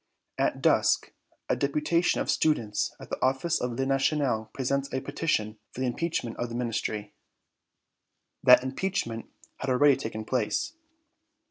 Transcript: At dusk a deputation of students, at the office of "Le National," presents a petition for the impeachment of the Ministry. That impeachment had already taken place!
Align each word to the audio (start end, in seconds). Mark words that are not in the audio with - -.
At 0.39 0.63
dusk 0.63 1.13
a 1.47 1.55
deputation 1.55 2.21
of 2.21 2.31
students, 2.31 2.95
at 2.99 3.11
the 3.11 3.21
office 3.23 3.61
of 3.61 3.73
"Le 3.73 3.85
National," 3.85 4.45
presents 4.51 4.91
a 4.91 4.99
petition 4.99 5.59
for 5.71 5.81
the 5.81 5.85
impeachment 5.85 6.37
of 6.37 6.49
the 6.49 6.55
Ministry. 6.55 7.13
That 8.41 8.63
impeachment 8.63 9.27
had 9.57 9.69
already 9.69 9.97
taken 9.97 10.25
place! 10.25 10.73